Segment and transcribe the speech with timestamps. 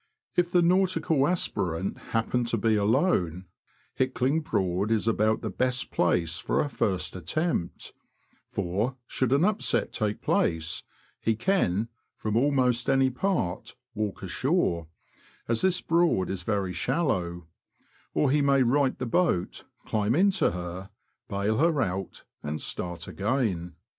[0.35, 3.45] If the nautical aspirant happen to be alone,
[3.93, 7.93] Hickling Broad is about the best place for a first attempt,
[8.49, 10.81] for, should an upset take place,
[11.19, 11.87] he can,
[12.17, 14.87] from almost any part, walk ashore,
[15.47, 17.45] as this Broad is very shallow;
[18.15, 20.89] or he may right the boat, climb into her,
[21.29, 23.75] bale her out, and start again.